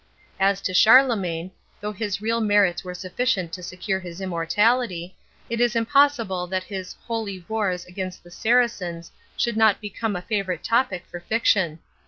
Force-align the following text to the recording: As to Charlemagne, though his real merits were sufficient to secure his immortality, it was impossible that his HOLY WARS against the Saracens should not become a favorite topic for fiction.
As 0.39 0.61
to 0.61 0.73
Charlemagne, 0.73 1.51
though 1.79 1.91
his 1.91 2.21
real 2.23 2.41
merits 2.41 2.83
were 2.83 2.95
sufficient 2.95 3.53
to 3.53 3.61
secure 3.61 3.99
his 3.99 4.19
immortality, 4.19 5.15
it 5.47 5.59
was 5.59 5.75
impossible 5.75 6.47
that 6.47 6.63
his 6.63 6.95
HOLY 7.05 7.45
WARS 7.47 7.85
against 7.85 8.23
the 8.23 8.31
Saracens 8.31 9.11
should 9.37 9.57
not 9.57 9.79
become 9.79 10.15
a 10.15 10.23
favorite 10.23 10.63
topic 10.63 11.05
for 11.11 11.19
fiction. 11.19 11.77